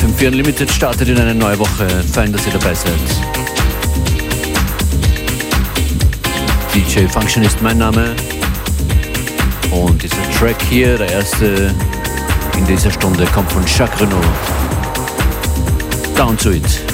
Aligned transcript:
FM4 0.00 0.28
Unlimited 0.28 0.70
startet 0.70 1.08
in 1.08 1.18
eine 1.18 1.34
neue 1.34 1.58
Woche. 1.58 1.86
Fein, 2.10 2.32
dass 2.32 2.46
ihr 2.46 2.52
dabei 2.52 2.72
seid. 2.72 2.94
DJ 6.74 7.06
Function 7.06 7.42
ist 7.42 7.60
mein 7.60 7.76
Name. 7.76 8.16
Und 9.70 10.02
dieser 10.02 10.16
Track 10.38 10.56
hier, 10.70 10.96
der 10.96 11.10
erste 11.10 11.74
in 12.56 12.66
dieser 12.66 12.90
Stunde, 12.90 13.26
kommt 13.26 13.52
von 13.52 13.62
Jacques 13.66 14.00
Renault. 14.00 14.24
Down 16.16 16.38
to 16.38 16.50
it. 16.50 16.89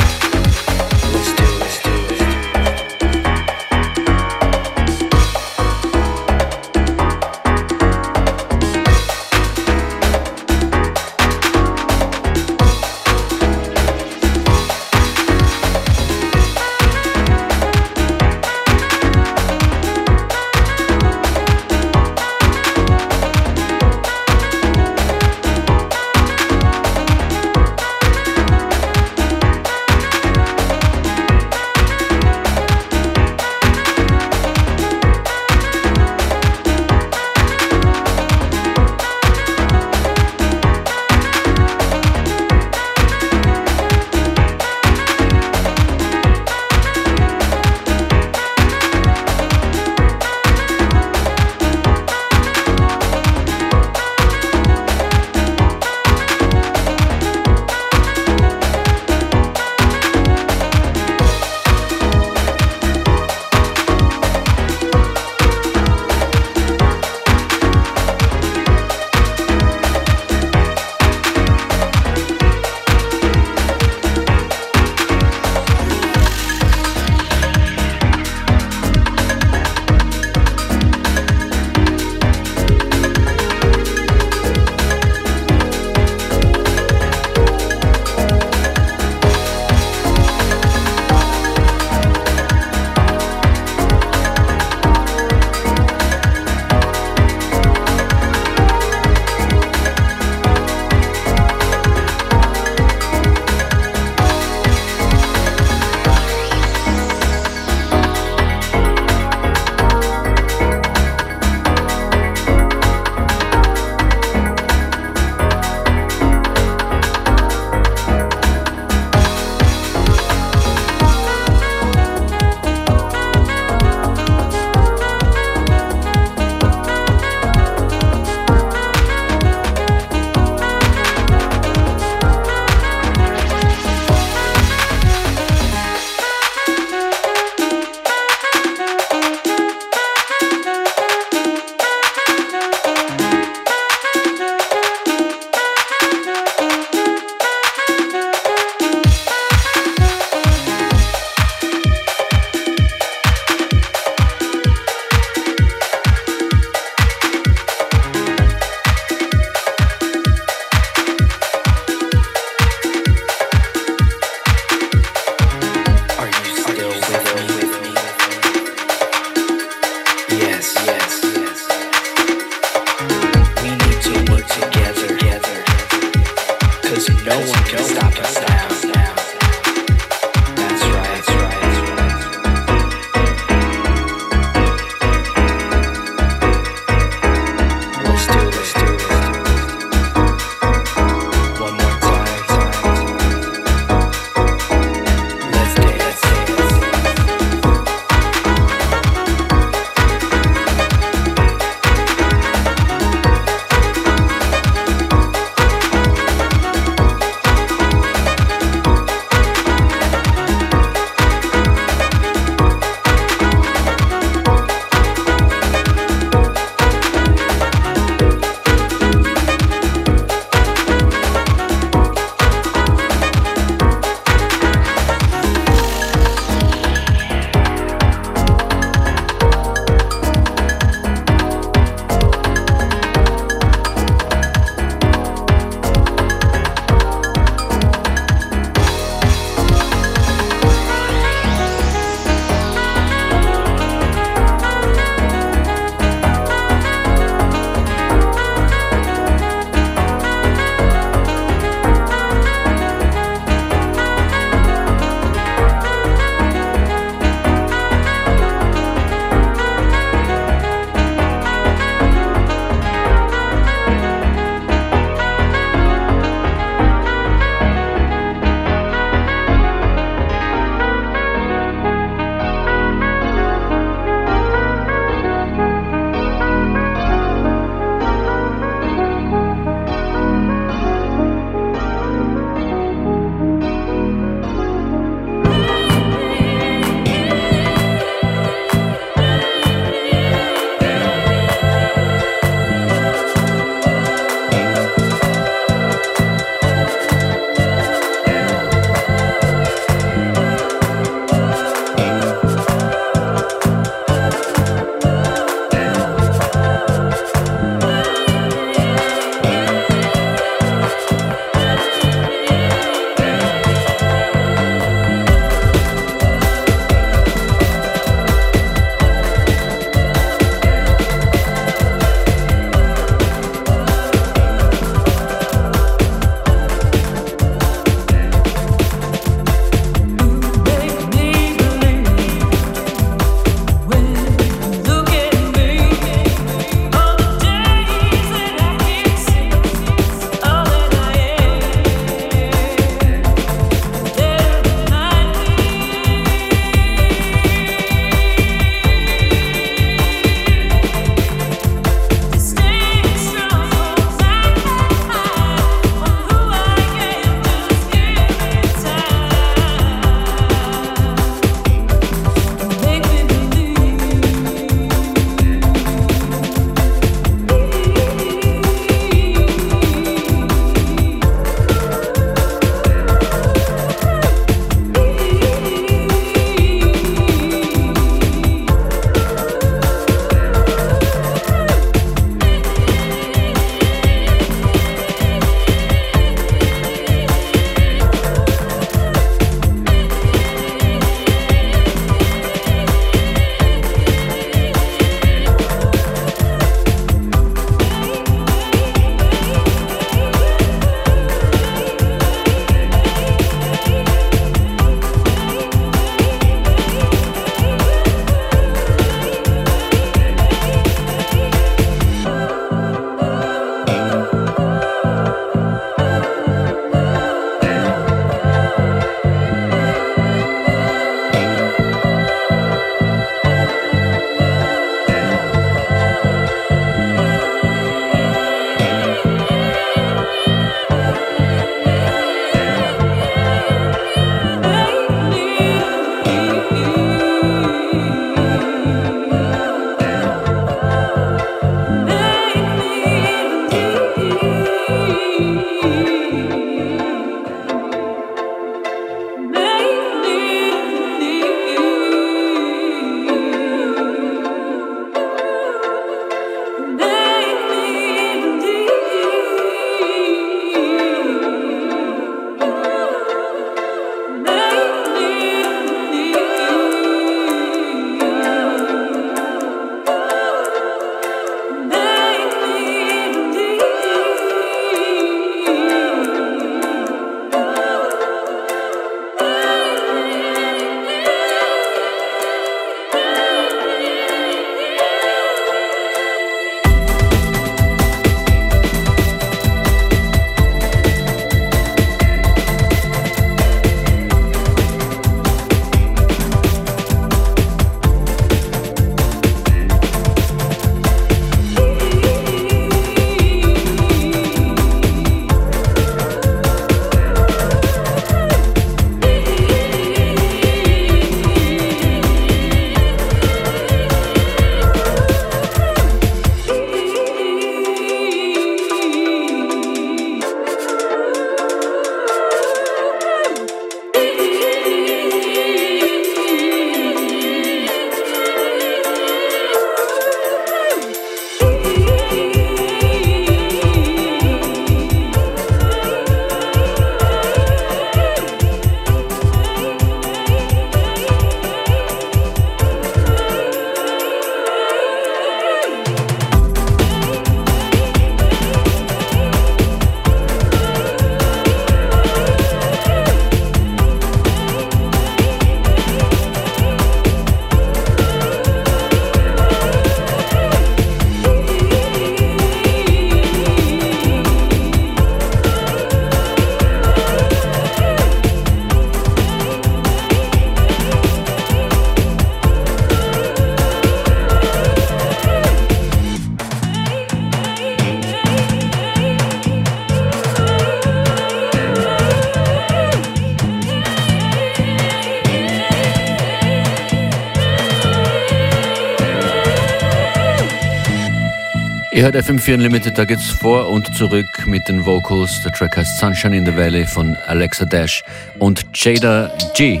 Ihr 592.18 592.24
hört 592.24 592.34
FM4 592.34 592.74
Unlimited, 592.74 593.16
da 593.16 593.24
geht's 593.24 593.48
vor 593.48 593.86
und 593.86 594.12
zurück 594.12 594.66
mit 594.66 594.88
den 594.88 595.06
Vocals. 595.06 595.62
Der 595.62 595.70
Track 595.70 595.98
heißt 595.98 596.18
Sunshine 596.18 596.56
in 596.56 596.66
the 596.66 596.76
Valley 596.76 597.06
von 597.06 597.36
Alexa 597.46 597.84
Dash 597.84 598.24
und 598.58 598.84
Jada 598.92 599.52
G. 599.76 600.00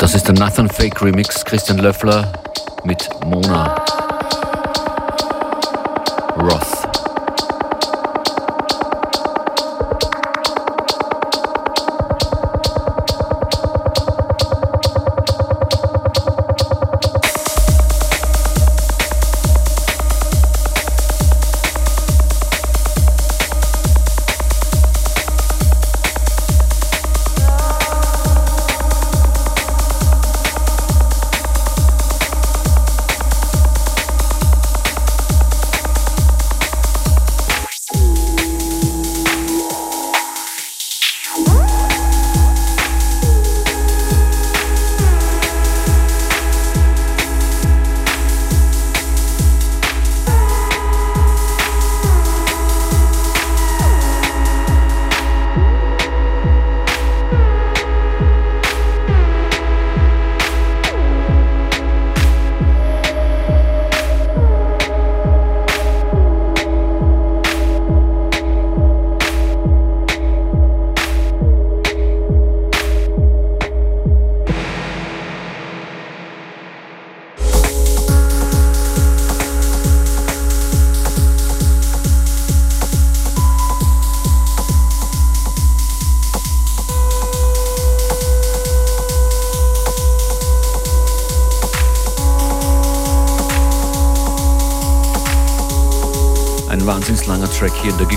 Das 0.00 0.16
ist 0.16 0.26
der 0.26 0.34
Nathan 0.34 0.68
Fake 0.68 1.00
Remix, 1.00 1.44
Christian 1.44 1.78
Löffler 1.78 2.32
mit 2.82 3.08
Mona 3.24 3.84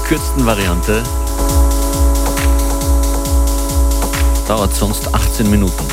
Gekürzten 0.07 0.45
Variante. 0.45 1.01
Dauert 4.47 4.75
sonst 4.75 5.11
18 5.11 5.49
Minuten. 5.49 5.83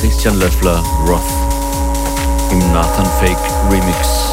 Christian 0.00 0.38
Löffler, 0.38 0.82
Roth 1.06 1.20
im 2.50 2.58
Nathan 2.72 3.04
Fake 3.20 3.36
Remix. 3.70 4.29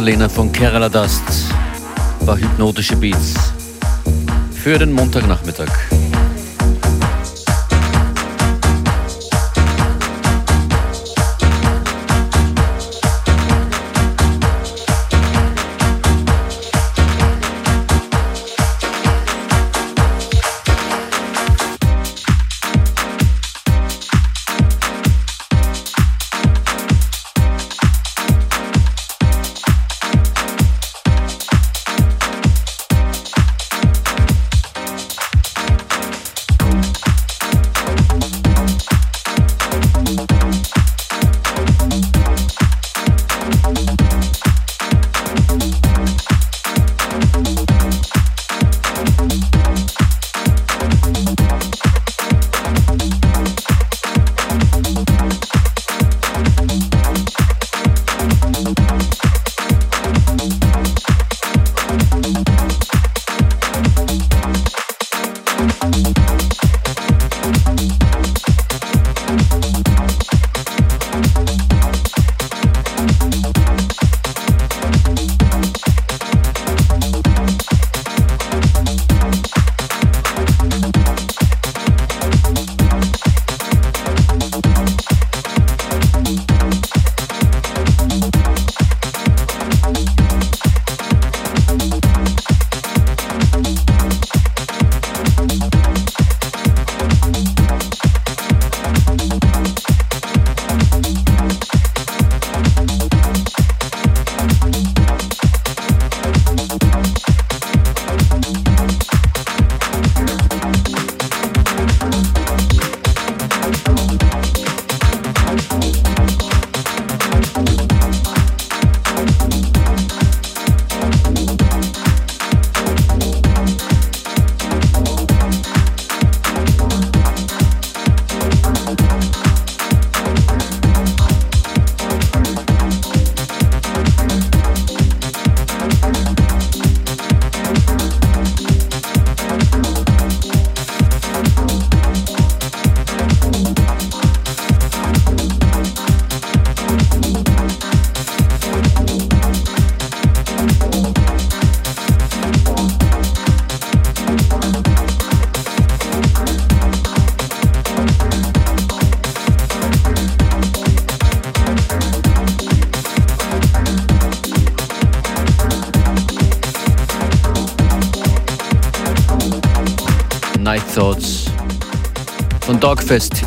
Magdalena 0.00 0.30
von 0.30 0.50
Kerala 0.50 0.88
Dust 0.88 1.22
war 2.20 2.38
hypnotische 2.38 2.96
Beats 2.96 3.34
für 4.50 4.78
den 4.78 4.92
Montagnachmittag. 4.92 5.68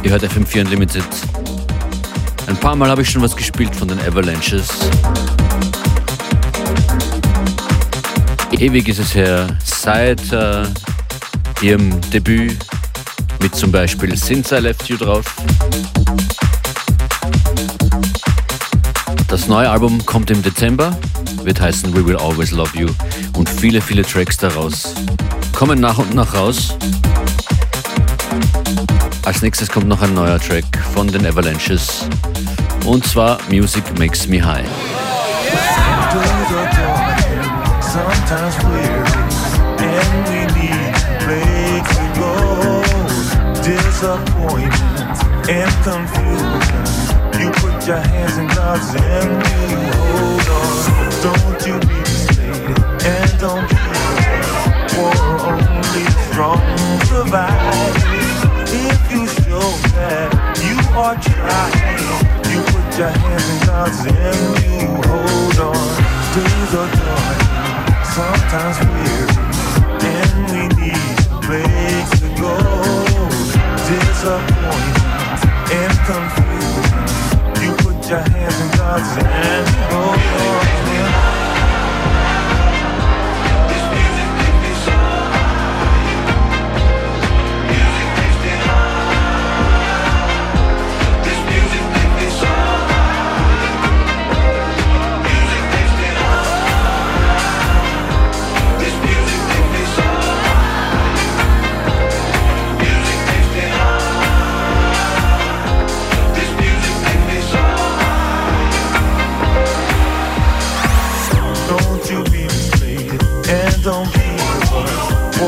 Ihr 0.04 0.12
hört 0.12 0.24
FM4 0.24 0.62
Unlimited. 0.62 1.04
Ein 2.48 2.58
paar 2.58 2.76
Mal 2.76 2.90
habe 2.90 3.02
ich 3.02 3.10
schon 3.10 3.22
was 3.22 3.36
gespielt 3.36 3.76
von 3.76 3.88
den 3.88 4.00
Avalanches. 4.00 4.68
Ewig 8.52 8.88
ist 8.88 9.00
es 9.00 9.16
her, 9.16 9.48
seit 9.64 10.32
äh, 10.32 10.66
ihrem 11.62 12.00
Debüt 12.12 12.58
mit 13.42 13.56
zum 13.56 13.72
Beispiel 13.72 14.16
Since 14.16 14.58
I 14.58 14.60
Left 14.60 14.88
You 14.90 14.98
drauf. 14.98 15.26
Das 19.28 19.48
neue 19.48 19.70
Album 19.70 20.06
kommt 20.06 20.30
im 20.30 20.42
Dezember, 20.44 20.96
wird 21.44 21.60
heißen 21.60 21.96
We 21.96 22.06
Will 22.06 22.18
Always 22.18 22.52
Love 22.52 22.78
You 22.78 22.90
und 23.36 23.50
viele, 23.50 23.82
viele 23.82 24.04
Tracks 24.04 24.38
daraus 24.38 24.94
kommen 25.54 25.80
nach 25.80 25.98
und 25.98 26.14
nach 26.14 26.34
raus. 26.34 26.76
Als 29.26 29.42
nächstes 29.42 29.70
kommt 29.70 29.88
noch 29.88 30.02
ein 30.02 30.14
neuer 30.14 30.40
Track 30.40 30.66
von 30.94 31.08
den 31.08 31.26
Avalanches. 31.26 32.06
Und 32.86 33.06
zwar 33.08 33.38
Music 33.50 33.84
Makes 33.98 34.28
Me 34.28 34.44
High. 34.44 34.66
And 45.46 45.88
and 47.86 47.88
your 47.88 47.98
hands 47.98 48.38
in 48.38 48.48
God's 48.48 48.96
and 48.96 49.44
you 49.72 49.78
hold 50.00 50.50
on. 50.50 50.84
Don't 51.22 51.68
you 51.68 51.80
be 51.80 52.00
mistaken 52.00 52.84
and 53.06 53.32
don't 53.40 53.72
you 53.72 53.88
for 54.94 55.12
only 55.48 56.06
strong 56.30 56.62
survive. 57.08 58.43
That 59.64 60.60
you 60.60 60.76
are 60.92 61.16
trying, 61.16 61.96
you 62.52 62.60
put 62.68 63.00
your 63.00 63.08
hands 63.08 63.48
in 63.48 63.60
God's 63.66 64.04
and 64.04 64.60
you 64.60 64.92
hold 65.08 65.58
on. 65.72 65.88
Days 66.36 66.74
are 66.76 66.92
dark, 67.00 67.40
sometimes 68.12 68.76
weary, 68.92 69.40
and 70.04 70.36
we 70.52 70.68
need 70.84 71.16
a 71.32 71.40
place 71.40 72.12
to 72.20 72.28
go. 72.44 72.60
Disappointment 73.88 75.42
and 75.72 75.96
confusion. 76.12 77.04
You 77.64 77.72
put 77.80 78.04
your 78.10 78.20
hands 78.20 78.60
in 78.60 78.68
God's 78.78 79.16
and 79.24 79.68
hold 79.88 80.20
on. 80.20 81.33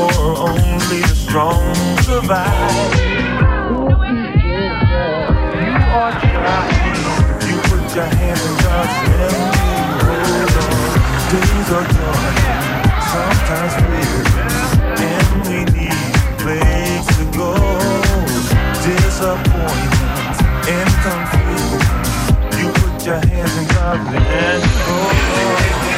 war, 0.06 0.48
only 0.48 1.00
the 1.02 1.14
strong 1.14 1.74
survive. 2.02 2.94
You 7.46 7.56
put 7.68 7.84
your 7.94 8.08
in 8.46 8.54
God's. 8.62 8.96
Hold 10.06 10.56
on. 10.62 10.80
Days 11.30 11.70
are 11.76 11.86
sometimes 13.12 13.74
and 15.00 15.28
we 15.48 15.58
need 15.74 16.14
to 17.16 17.24
go. 17.36 17.52
Disappointment 18.86 20.36
and 20.68 20.90
confusion. 21.04 22.00
You 22.58 22.66
put 22.72 22.96
your 23.06 23.20
hands 23.26 23.54
in 23.56 23.66
God's 23.74 24.08
hands. 24.10 25.95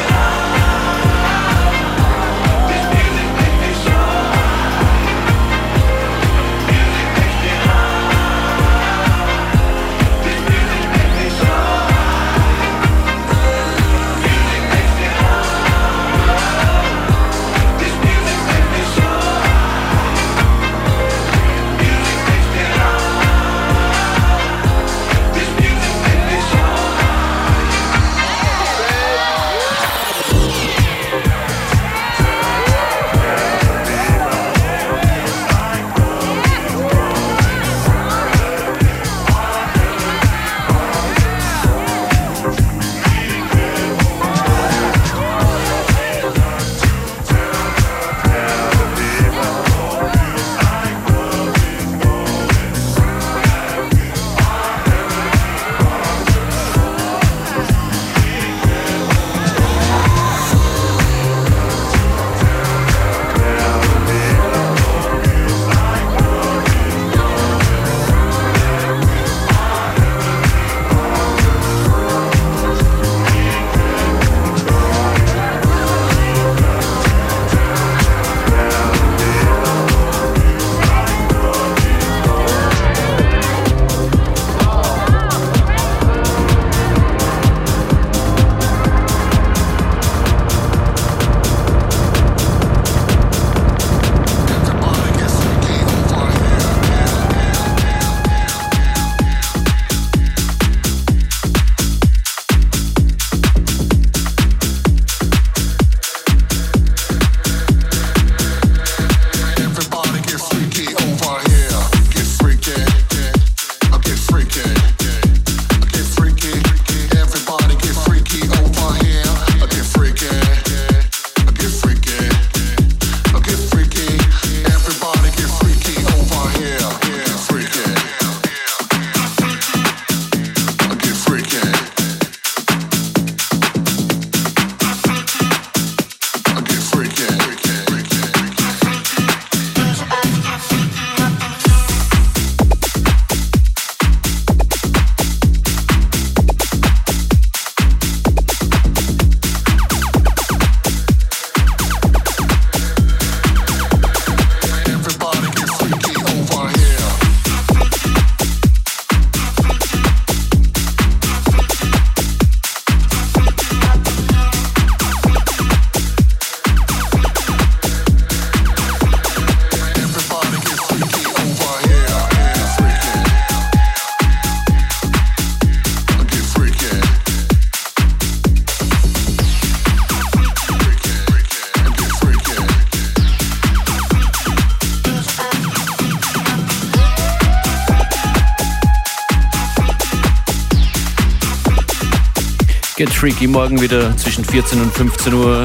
Get 192.99 193.11
Freaky 193.11 193.47
morgen 193.47 193.81
wieder 193.81 194.17
zwischen 194.17 194.45
14 194.45 194.81
und 194.81 194.93
15 194.93 195.33
Uhr 195.33 195.65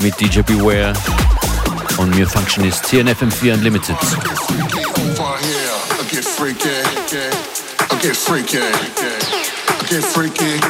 mit 0.00 0.20
DJ 0.20 0.42
Beware 0.42 0.92
und 1.96 2.14
mir 2.14 2.28
Functionist 2.28 2.86
hier 2.86 3.00
in 3.00 3.08
FM4 3.08 3.54
Unlimited. 3.54 3.96
Get 6.08 6.24
freaky, 6.24 6.68
get 8.00 8.16
freaky, 8.16 8.62
get 9.90 10.04
freaky, 10.04 10.60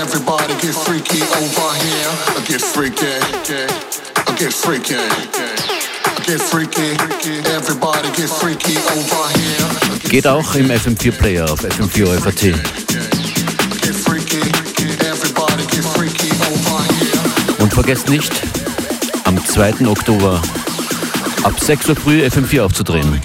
everybody 0.00 0.54
get 0.54 0.74
freaky 0.74 1.20
over 1.36 1.74
here. 1.84 2.12
Get 2.48 2.62
freaky, 2.62 3.20
get 4.38 4.54
freaky, 4.54 4.96
get 6.24 6.40
freaky, 6.40 6.96
everybody 7.54 8.08
get 8.16 8.30
freaky 8.30 8.78
over 8.96 9.28
here. 9.38 10.08
Geht 10.08 10.26
auch 10.26 10.54
im 10.54 10.70
FM4 10.70 11.12
Player 11.12 11.44
auf 11.44 11.62
FM4 11.62 12.18
FAT. 12.22 13.09
Vergesst 17.82 18.10
nicht, 18.10 18.42
am 19.24 19.42
2. 19.42 19.86
Oktober 19.86 20.42
ab 21.44 21.58
6 21.58 21.88
Uhr 21.88 21.96
früh 21.96 22.22
FM4 22.22 22.60
aufzudrehen. 22.60 23.18